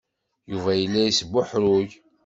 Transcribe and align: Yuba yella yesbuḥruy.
Yuba 0.51 0.71
yella 0.79 1.01
yesbuḥruy. 1.03 1.89